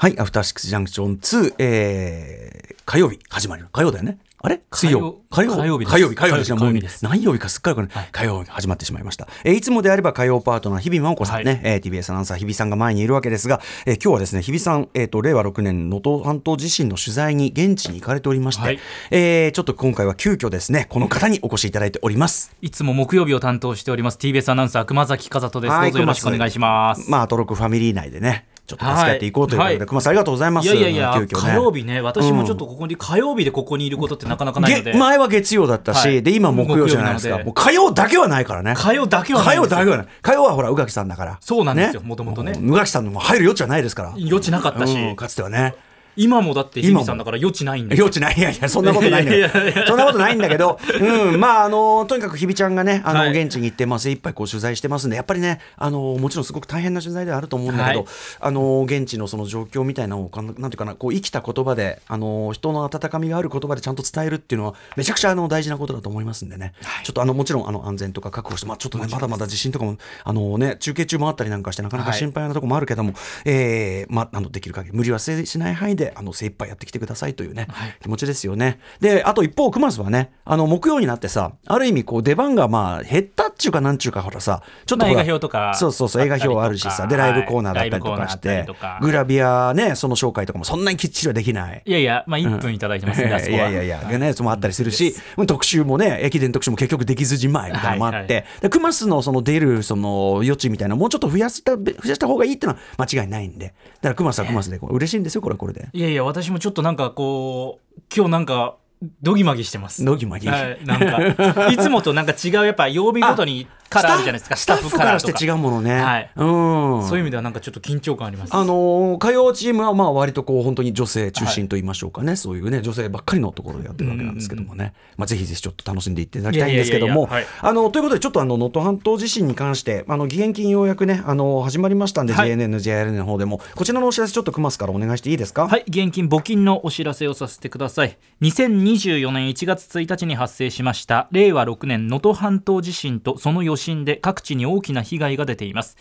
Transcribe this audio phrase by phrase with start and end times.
[0.00, 4.16] はい、アフターシックスジャンクション2、えー、火曜日始まりの火曜だよね。
[4.38, 4.62] あれ？
[4.72, 5.18] 水曜？
[5.28, 5.54] 火曜？
[5.58, 6.52] 火曜日火曜日、火曜日。
[6.54, 6.72] も
[7.02, 9.28] 何曜日かすっかりこれ、はい火曜日始まってしまいました。
[9.44, 18.78] えーいつもであれば火曜パートナー、日々真央子さんね、はいえー TBS アナウンサー、日々さんが前にいるわけですが、えー今日はですね、日々さん、えっ、と、令和6年能登半島地震の取材に現地に行かれておりまして、はい
[19.10, 22.56] えーちょっと今回は急遽ですね、この方にお越しいただいております。
[22.62, 25.70] いつも木曜日を担当しております TBS アナウンサー熊崎和人です。
[25.70, 27.10] はいどうぞよろしくお願いします。
[27.10, 29.86] まあ、アトロクファミリー内でね、ちょっと助け合っていこうということで、はい。
[29.86, 30.64] 熊さんありがとうございます。
[30.66, 31.26] いやいやいや、ね。
[31.26, 36.22] 火曜日ね、私もちょっとここに、火曜日でここにいることってなかなかないので、げ前は月曜だったし、はい。
[36.22, 37.38] で今木曜じゃないですか。
[37.38, 38.74] もう火曜だけはないからね。
[38.76, 39.78] 火曜だけはな火いんですよ。
[39.78, 40.06] 曜だけはない。
[40.22, 41.38] 火曜はほら宇垣さんだから。
[41.40, 42.52] そうなんですよ元々ね。
[42.62, 44.10] 宇垣さんのも入る余地はないですから。
[44.10, 45.16] 余地なかったし、うん。
[45.16, 45.74] かつてはね
[46.20, 48.36] 今もだって日比さんだから余地ないんで余地ない。
[48.36, 49.86] いやいやそんなことないんだ いよやいやいや。
[49.86, 53.30] そんなことないんだけど、 うん、まああのとにかく日比ちゃんがねあの、はい。
[53.30, 58.08] 現地に行って、まあ、精一杯こう取材してますんでやっぱりねあのもちろんすごく大変な取材ではあると思うんだけど、はい。
[58.40, 66.72] あの現地のその状況みたいなのをなんていうかなこう生きた言葉であの人の温かみがある言葉でちゃんと伝えるっていうのはめちゃくちゃあの大事なことだと思いますんでね、
[67.04, 72.18] ちょっとあのもちろんあの安全とか確保して、まあ、ちょっとねまだまだ地震とかもあの、ね、中継中もあったりなんかしてなかなかはい。
[72.18, 73.14] 心配なところもあるけども、
[73.44, 77.96] えーまあ、あのできる限り無理はせしない範囲であの精一杯やってきてくださいというね、はい。
[78.02, 78.80] 気持ちですよね。
[79.00, 88.66] であと一方熊須はねあの木曜になってさある意味こう出番がまあ減ったっちゅうかなんちゅうかほらさちょっと映画表とかそうそうそう映画表あるしさでライブコーナーだったりとはいかして
[89.00, 91.82] グラビアねその紹介とかもそんなにきっちりはできない。
[91.84, 93.28] いやいや、まあ1分いただいてますん。
[93.28, 93.58] で、あそこは。
[93.58, 95.14] いやいやいや、ね、やつもあったりするし、
[95.46, 105.88] 特集もね、駅伝特集も結局できずじまいみたいなのもあって、はいでクマスのその出るその余地みたいなのもうちょっと増やした増やした方がいいっていうのは間違いないんで、だからクマスはクマスで嬉しいんですよ、これはこれで。
[105.92, 108.76] いやいや、私もちょっとなんかこう、今日なんか、
[109.22, 110.04] どぎまぎしてます。
[110.04, 110.48] どぎまぎ。
[110.48, 115.54] はい、なんか、いつもとなんか違う、やっぱ曜日ごとにカラーあるじゃないですか、スタッフからして違う。
[115.54, 116.00] うものね。
[116.00, 117.08] はいうん。
[117.08, 118.54] そういう意味ではなんかちょっと緊張感あります。
[118.54, 127.28] あのー歌謡チームはまあ割とこう本当に女性中心と言いましょうかね、そういうね女性ばっかりのところでやってるわけなんですけどもね、まあ、ぜひぜひちょっと楽しんでいっていただきたいんですけども
[127.60, 135.66] あのということでちょっとあの能登半島地震に関してあの義援金ようやくねあの始まりましたんで、はい JNN、JRN の方でもこちらのお知らせちょっと熊須からお願いしていいですか？
[135.66, 138.16] はい、現金募金のお知らせをさせてください。
[138.42, 145.96] 2024年1月1日に発生しました令和6年能登半島地震とその余震で各地に大きな被害が出ています。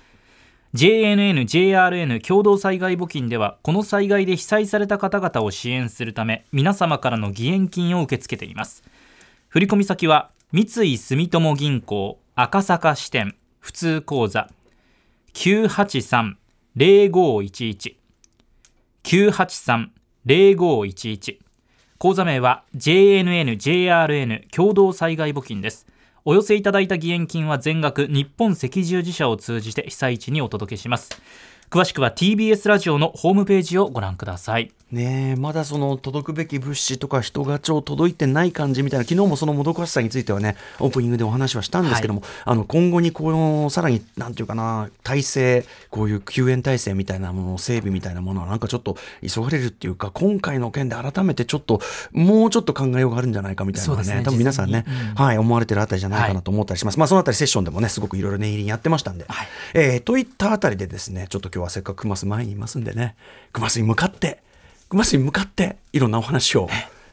[0.75, 8.83] JNN、JRN 共同災害募金ではこの災害で被災された方々を支援するため皆様からの義援金を受け付けています。
[9.47, 14.47] 振込先は三井住友銀行赤坂支店普通口座
[15.33, 17.95] 983-0511
[19.03, 21.39] 983-0511
[21.97, 25.85] 口座名は JNN、JRN 共同災害募金です。
[26.25, 31.09] お寄せいただいた義援金は全額日本赤十字社を通じて被災地にお届けします。
[31.69, 34.71] 詳しくは TBS ラジオのホームページをご覧ください。
[34.91, 51.81] ねえまだその届くべき物資とか人が超届いてない感じみたいな昨日もそのもどかしさについてはねオープニングでお話はしたんですけども、あの今後にこのさらになんていうかな体制こういう救援体制みたいなもの整備みたいなものはなんかちょっと急がれるっていうか今回の件で改めてちょっと
[52.11, 59.47] もうちょっと考えようがあるんじゃないかみたいなねね多分皆さんね、実際にはい、思われてるあたりじゃないかなと思ったりします、まあそのあたりセッションでもねすごくいろいろ念入りにやってましたんで、はい。
[59.75, 63.15] えーといったあたりでですねちょっと今日はせっかく熊須前にいますんでね。
[63.53, 64.41] 熊須に向かって。
[64.89, 65.77] 熊須に向かって。
[65.93, 66.67] いろんなお話を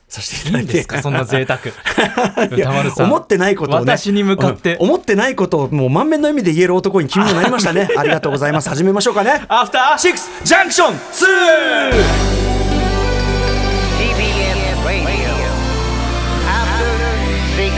[0.08, 0.72] させていただいて。
[0.72, 1.02] いいんですか？
[1.02, 1.60] そんな贅沢。
[3.06, 3.92] 思ってないことをね。
[3.96, 4.76] 私に向かって。
[4.76, 4.86] うん。
[4.86, 7.88] 思ってないことをもう満面の意味で言える男に君もなりましたね。
[7.96, 8.68] ありがとうございます。
[8.68, 9.44] 始めましょうかね。
[9.48, 10.96] アフターシックスジャンクション 2!
[13.98, 15.30] TBS Radio.
[16.46, 16.86] After
[17.56, 17.72] Six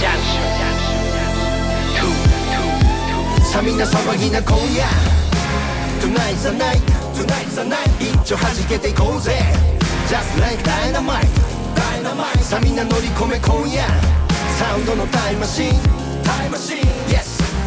[0.00, 0.42] Junction.
[3.44, 4.84] さあみんな騒ぎな今夜
[6.02, 6.82] Tonight the night
[7.14, 9.38] Tonight the night 一丁弾けていこうぜ
[10.08, 11.28] Just like dynamite
[11.76, 13.84] Dynamite さあみんな乗り込め今夜
[14.58, 15.72] サウンドのタイムマシン
[16.24, 17.41] タイムマシン Yes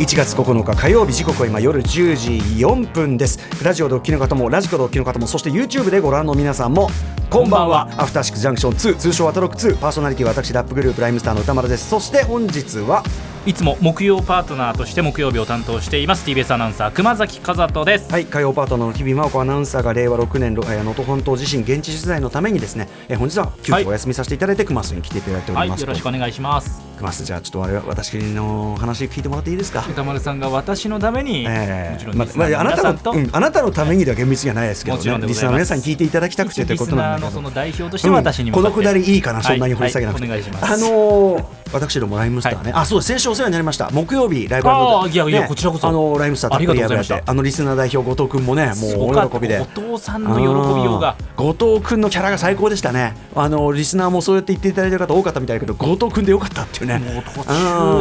[0.00, 2.30] 1月9日火曜日時刻は今夜10時
[2.64, 3.38] 4分です。
[3.62, 6.88] ラジオでお聞きの方もラジコでお聞きの方もそして YouTube でご覧の皆さんも
[7.28, 7.82] こんばんは。
[7.98, 11.90] アフターシックスジャンクション2通称アトロック2パーソナリティは私ラップグループライムスターの歌丸です。
[11.90, 13.04] そして本日は
[13.46, 16.28] いつも木曜パートナーとして木曜日を担当しています。
[16.28, 18.12] TBS アナウンサー熊崎和人です。
[18.12, 25.84] はい、火曜パートナーの日々真央子アナウンサーが令和6年能登半島地震現地取材のためにですね、えー本日は急はい遽お休みさせていただいて、熊須に来ていただいておはいります。
[25.84, 26.82] と、よろしくお願いします。
[26.98, 29.86] 熊須じゃあちょっと私の話聞いてもらっていいですか？
[29.88, 37.40] 歌丸さんが私のために、えもちろんーまリスナーのまあなたのうんあなたのためにでは厳密じゃないですけどもちろんねリスナーの皆さんに聞いていただきたくてということなんだけど。
[37.40, 40.74] リスナーのその代表として私にもうんこのくだりいいかな、はいそんなに掘り下げなくて、はいお願いします。
[40.74, 43.90] あのー私どもライムスターね、あそう先週お世話になりました。
[43.90, 45.88] 木曜日ライブあーいやいやこちらこそ。
[45.88, 47.22] あのーライムスターたっぷりやられてた。
[47.24, 49.58] あのリスナー代表後藤君もねすもう喜びで。
[49.58, 50.46] 後藤さんの喜び
[50.84, 51.16] ようが。
[51.36, 53.14] 後藤君のキャラが最高でしたね。
[53.34, 56.98] あのリスナーもそうやって言っていただいてる方多かったみたいだけど後藤君でよかったっていうね。
[56.98, 57.52] もう途中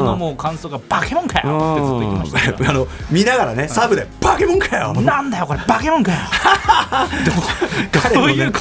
[0.03, 4.93] のもう感想がバケモンかよってずっと言ってましたあの見ながらねサブでバケモンかよ。
[4.93, 6.17] なんだよこれバケモンかよ。
[8.13, 8.59] どういうこ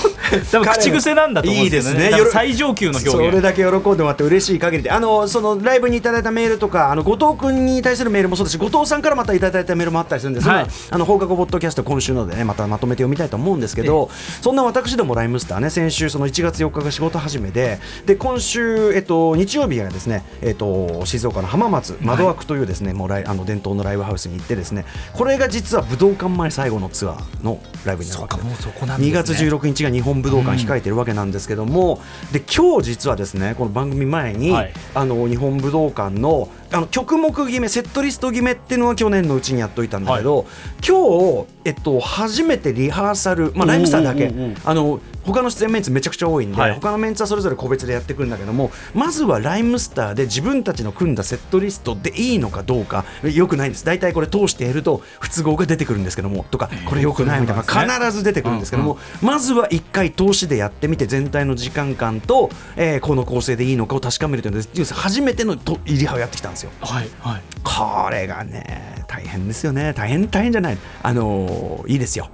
[0.51, 2.05] と口癖なんだと思うんですよね。
[2.05, 2.31] いいですね。
[2.31, 3.17] 最上級の表現。
[3.17, 10.49] それだけ喜んでもらって嬉しい限りであのそのライブにいただいたメールとかあの後藤君に対するメールもそうですし後藤さんからまたいただいたメールもあったりするんです。
[10.49, 10.67] が、はい。
[10.91, 14.11] あの放課後ポッドキャスト今週のでねまたまとめて読みたいと思うんですけど
[14.43, 28.43] そんな私どもライムスターね先週その1月4日が仕事始めでで今週、えっと、日曜日がですね、えっと、静岡の浜松窓枠というですね、もうライあの伝統のライブハウスに行ってですねこれが実は武道館前最後のツアーのライブになるわけです。
[28.43, 32.03] そうかもうそこなんです2ね月16日が日本武道館控えてるわけなんですけども、
[32.33, 40.47] で今日実はですねこの番組前に、はいあの日本武道館のあの曲目決めセットリスト決めっていうのは去年のうちにやっといたんだけど、
[40.87, 44.33] 今日、えっと、初めてリハーサル、まあ、ライムスターだけ。
[44.65, 46.75] あの他の出演メンツめちゃくちゃ多いんで、はい。
[46.75, 53.05] 他のメンツはそれぞれ個別でやってくるんだけどもまずはライムスターで自分たちの組んだセットリストでいいのかどうか。
[53.23, 53.85] よくないんです。
[53.85, 58.07] 大体これ通してやると不都合が出てくるんですけどもとかこれよくないみたいなそうなんですね。
[58.07, 66.71] 必ず出てくるんですけども、まずは1回通しでやってみて全体の時間感と、えーこの構成でいいのかを確かめるというので初めてのとリハをやってきたんですよ。
[66.81, 67.43] はいはい。
[67.65, 69.93] これがね大変ですよね。
[69.95, 70.79] 大変大変じゃない。
[71.03, 72.29] あのーいいですよ。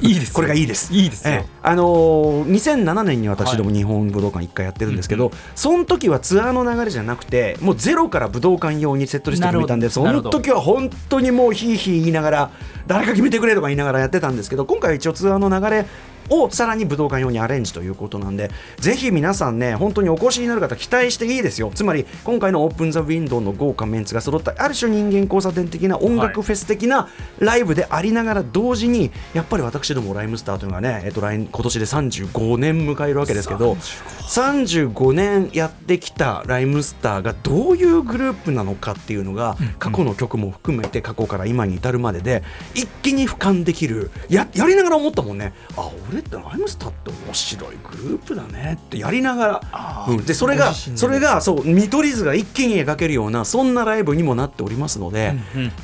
[0.00, 0.34] いいですよ。
[0.34, 0.92] これがいいです。
[0.92, 1.34] いいですよ。
[1.34, 1.46] ええ。
[1.62, 12.50] あのー2007年に私ども日本武道館1回やってるんですけど、その時はツアーの流れじゃなくてもうゼロから武道館用にセットリスト決めたんでその時は本当にもうヒーヒー言いながら
[12.86, 15.86] 誰か決めてくれとか言いながらやってたんですけど今回は一応ツアーの流れ
[16.30, 21.70] をさらに武道館用にアレンジということなんでぜひ皆さんね本当にお越しになる方期待していいですよ。
[21.74, 27.08] つまり今回のオープン・ザ・ウィンドウの豪華メンツが揃ったある種人間交差点的な音楽フェス的な
[27.38, 42.42] ライブでありながら同時にやっぱり私どもライムスターというのがね、えっと、来今年で35年迎えるわけですけど35年やってきたライムスターがどういうグループなのかっていうのが過去の曲も含めて過去から今に至るまでで
[42.74, 44.10] 一気に俯瞰できる。
[44.28, 45.52] ややりながら思ったもんね。
[45.76, 55.34] あ俺ってライムスターって面白いグループだねってやりながら、うん、でそれがそれがそう見取り図が一気に描けるようなそんなライブにもなっておりますので、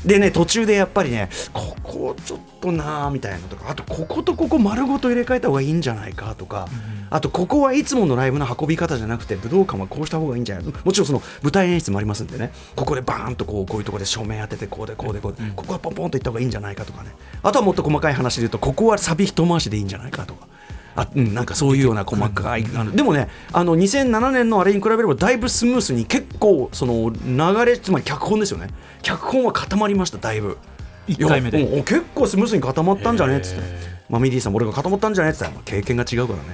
[0.04, 6.68] でね途中でやっぱりねここちょっとなーみたいなのとかあとこことここ丸ごと入れ替えた方がいいんじゃないかとか、
[7.10, 12.52] あとここはいつものライブの運び方じゃなくて武道館はこうした方がいいんじゃないもちろんその舞台演出もありますんでね。
[12.76, 17.10] ここでバーンとこうこういうところで照明当ててこうでこうでこうで、ここはポンポンといった方がいいんじゃないかとかね。
[17.42, 20.46] あとはもっと細かい話で言うとここはサビ一回しでいいんじゃないかとか。
[20.96, 28.68] あうん、なんかそういうような細かい、あのでもねあの2007年のあれに比べればだいぶスムースに結構その流れつまり脚本ですよね。
[29.02, 30.56] 脚本は固まりましただいぶ。
[31.08, 31.82] 一回目で。
[31.82, 33.38] 結構スムースに固まったんじゃね？
[33.38, 33.62] っつって。
[34.08, 35.30] マミディさん俺が固まったんじゃね？
[35.30, 36.44] っつったらまあ経験が違うからね、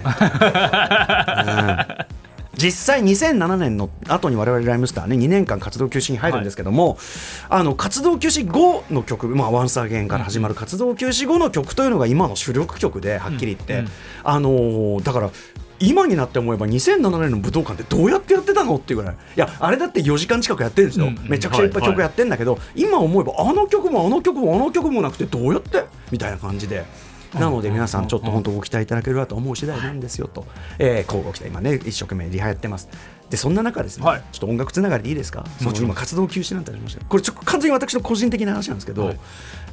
[1.87, 1.89] う ん
[2.61, 6.99] 実際2007年の後に我々ライムスターね2年間活動休止に入るんですけども、
[7.49, 13.81] あの活動休止後の曲「まあ、ワンサーゲンから始まる活動休止後の曲というのが今の主力曲ではっきり言って、うん。
[13.81, 13.88] うん
[14.25, 15.31] あのーだから
[15.83, 19.14] 今になって思えば2007年の武道館ってどうやってやってたのっていうぐらい。
[19.14, 21.29] いやあれだって4時間近くやってるんですよ、うんうん。
[21.31, 25.85] めちゃくちゃいっぱい曲やってるんだけど、今思えばあの曲もあの曲もあの曲もなくてどうやって？
[26.11, 26.85] みたいな感じで。
[27.35, 30.47] なので皆さんちょっと本当ご期待いただければと思う次第なんですよと、
[30.79, 32.89] えー、こうご期待今ね一生懸命リハやってます。
[33.31, 34.23] でそんな中ですね、はい。
[34.33, 35.45] ちょっと音楽つながりでいいですか？
[35.61, 35.95] もちろん。
[35.95, 39.21] 活動休止なんてありましたこれちょ完全に私の個人的な話なんですけど、はい。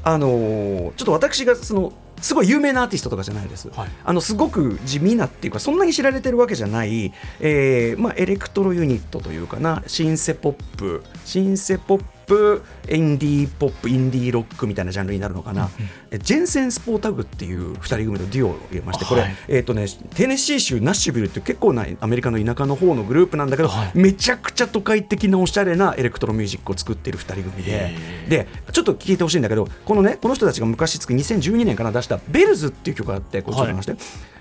[0.04, 3.90] あのーちょっと私がそのすごい有名なアーティストとかじゃないです、はい。
[4.04, 11.04] あのすごく地味なっていうかそんなに知られてるわけじゃない、えーまあ、エレクトロユニットというかなシンセポップ。
[11.26, 15.70] シンセポップインディーポップインディーロックみたいなジャンルになるのかな、
[16.12, 19.36] え Jensen Sportag っていう2人組のデュオを入れましてこれ、はい。
[19.48, 23.92] えーとね、テネシー州ナッシュビルっていう結構なアメリカの田舎の方のグループなんだけど、はい。
[23.98, 27.96] めちゃくちゃ都会的なおしゃれなエレクトロミュージックを作っている2人組で
[28.28, 34.37] でちょっと聞いてほしいんだけどこのねこの人たちが昔つく2012年かな出した「ベルズ」っていう曲があってこれちょっと話して。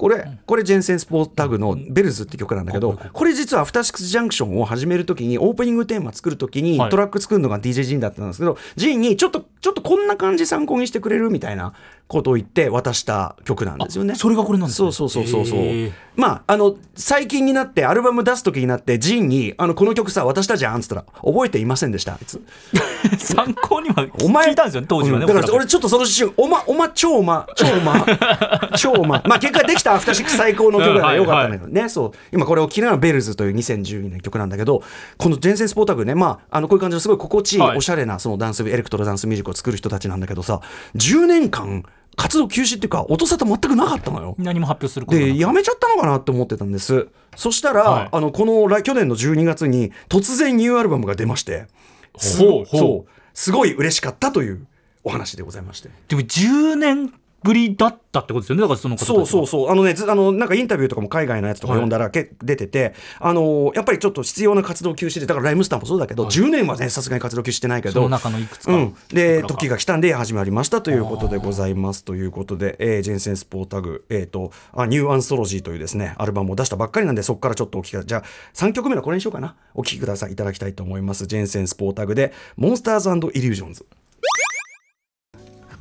[0.00, 6.90] これこれ Jensen Sportag の「Bellz」って曲なんだけどこれ実は「アフターシックスジャンクション」を始めるときにオープニングテーマ作るときにはい。
[6.90, 11.74] トラック作るのが DJ ジンだったんですけどジンにちょっとちょっとこんな感じ参考にしてくれるみたいな
[12.10, 14.16] ことを言って渡した曲なんですよね。
[14.16, 14.90] それがこれなんですね。
[14.92, 15.60] そうそうそうそう。
[16.16, 22.14] まああの最近になってアルバム出す時になってジンにあのこの曲さ渡したじゃんっつったら覚えていませんでした？
[22.14, 22.42] あいつ。
[23.18, 28.04] 参考には聞いたんですよね当時はね、うんだから俺ちょっとその瞬おまおま超おま超おま
[28.76, 32.18] 超おままあ結果できたアフターシックス最高の曲だからよかったんだけどね、そう。
[32.32, 34.82] 今これを聴きながらベルズという2012年曲なんだけど
[35.16, 40.60] この「ジェンセンスポータグねまああのこういう感じのすごい心地いいおしゃれなそのダンスエレクトロダンスミュージックを作る人たちなんだけどさ
[40.96, 41.84] 10年間
[42.16, 44.34] 活動休止っていうか音沙汰全くなかったのよ。
[44.38, 47.08] 何も発表することでやめちゃったのかなって思ってたんです。
[47.36, 48.08] そしたら、はい。
[48.12, 51.66] あのこの来去年の12月に突然ニューアルバムが出まして
[52.18, 53.10] すほうほう。
[53.34, 54.66] すごい嬉しかったという
[55.04, 55.88] お話でございまして。
[56.08, 57.12] でも10年
[57.42, 58.62] ぶりだったってことですよね？
[58.62, 59.70] だからそのそうそうそう。
[59.70, 62.94] あのねずあのなんかインタビューとかも海外のやつとか読んだら、け出てて。
[63.18, 67.94] あのやっぱりちょっと必要な活動休止でだからライムスターもそうだけど、10年はねさすがに活動休止してないけど。
[67.94, 78.22] その中のいくつかうん、で時が来たんで始まりましたということでございますということで、えージェンセンスポータグ、えー、とあニューアンソロジーというですねアルバムを出したばっかりなんでそこからちょっとお聞きじゃあ
[78.54, 79.56] 3曲目のこれにしようかな。
[79.74, 80.32] お聞きください。
[80.32, 81.26] いただきたいと思います。
[81.26, 83.86] ジェンセンスポータグで「モンスターズイリュージョンズ」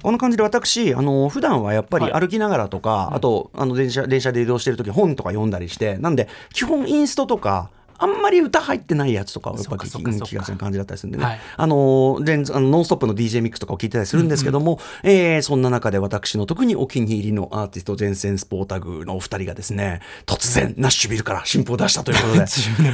[0.02, 2.22] こんな感じで私あの普段はやっぱりはい。
[2.22, 10.28] 歩きながらとか、あとあの電車電車で移動してる時本とか読んだりしてなんで基本インストとかあんまり歌入ってないやつとかをやっぱりそっかそっかそっか。
[10.28, 11.40] 気がする感じだったりするんでね、はい。
[11.58, 22.46] あの全あのノンストップの DJ ミックスとかを聞いてたりするんですけども、えーそんな中で私の特にお気に入りのアーティストジェンセンスポータグのお二人がですね突然ナッシュビルから新譜を出したということで。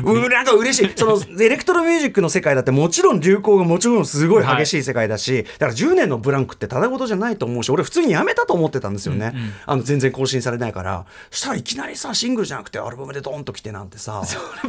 [0.03, 0.91] うんなんか嬉しい。
[0.95, 9.33] その エレクトロミュージックの世界だってもちろん流行がもちろんすごい激しい世界だし、だから10年のブランクってただごとじゃないと思うし俺普通にやめたと思ってたんですよね、
[9.65, 11.05] あの全然更新されないから。
[11.31, 14.21] したらいきなりさシングルじゃなくてアルバムでドンと来てなんてさ。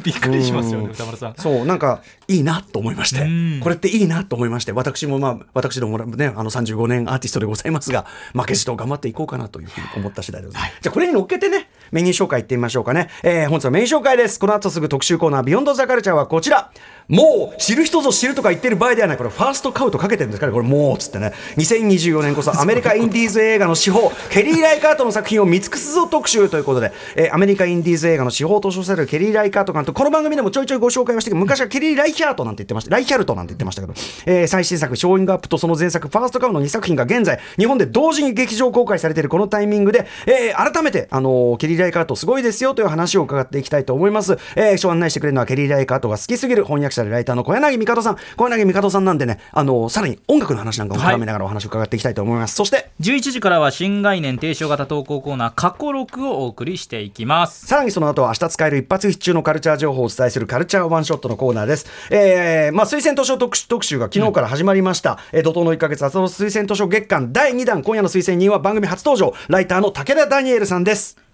[0.02, 1.34] びっくりしますよねうん宇多丸さん。
[1.36, 3.24] そうなんかいいなと思いまして。
[3.24, 3.60] ん。
[3.60, 4.72] これっていいなと思いまして。
[4.72, 14.38] 私もまあ私どもねあの35年アーティストでございますが負けじと頑張っていこうかなというふうに思った次第でございます、じゃあこれに乗っけてねメニュー紹介いってみましょうかね、えー本日のメニュー紹介です。
[14.38, 16.70] この後すぐ特集コーナー Beyond The Culture はこちら
[17.08, 19.16] もう知る人ぞ知るとか言ってる場合ではない。
[19.16, 21.32] これファーストカウトかけてるんですからこれもうっつってね。
[21.56, 33.94] 2024年こそアメリカインディーズ映画の司法ケリー・ライカートの作品を見尽くすぞ特集ということで、えーアメリカインディーズ映画の司法と称されるケリー・ライカート監督この番組でもちょいちょいご紹介をして昔はケリー・ライヒャートなんて言ってましたライヒャルトなんて言ってましたけど、
[34.26, 61.86] えー最新作「ショーイングアップ」とその前作「ファーストカウの2作品が現在日本で同時に劇場公開されているこのタイミングで、えー改めて、あのーケリー・ライカートすごいですよという話を伺っていきたいと思います、えー、ご案内してくれるのはケリー・ライカートが好きすぎる翻訳者でライターの小柳美里さん小柳美里さんなんでね、あのーさらに音楽の話なんかも絡めながらお話を伺っていきたいと思います、そして11時からは新概念提唱型投稿コーナー過去録をお送りしていきますさらにその後は明日使える一発必中のカルチャー情報をお伝えするカルチャーワンショットのコーナーです。
[62.10, 65.18] えー、まあ推薦図書特集特集が昨日から始まりました。
[65.32, 71.25] えー怒涛の1ヶ月朝の推薦図書月間第2弾今夜の推薦人は番組初登場ライターの武田ダニエルさんです。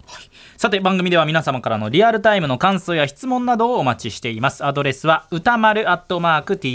[0.57, 4.65] さて番組では皆様からのリアルタイムの感想や質問などをお待ちしています。
[4.65, 6.69] アドレスは歌丸 tbs.co.jp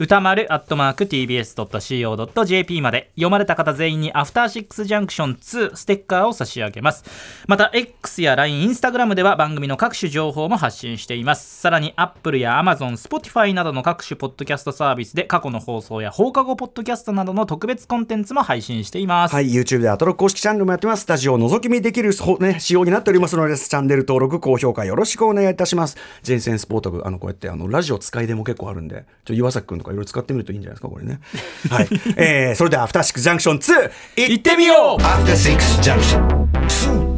[0.00, 7.04] 歌丸アットマーク TBS.CO.JP まで読まれた方全員にアフターシックスジャンクション2ステッカーを差し上げます
[7.48, 21.02] また X や LINE、Instagram では番組の各種情報も発信していますさらに Apple や Amazon、Spotify などの各種ポッドキャストサービスで過去の放送や放課後ポッドキャストなどの特別コンテンツも配信しています、はい、YouTube でアトロ公式チャンネルもやってます。
[21.02, 25.96] スタジオを覗き見できる、ね、仕様になっておりますので、チャンネル登録、高評価よろしくお願いいたします。
[26.22, 31.20] ジェンセンスポータブ、あの、こうやって、あの、ラジオ使いでも結構あるんで、ちょ岩崎くんとかいろいろ使ってみるといいんじゃないですか、これね。
[31.70, 31.88] はい。
[32.16, 33.90] えー、それでは、アフターシックスジャンクション2、
[34.28, 37.17] 行ってみようアフターシックスジャンクション2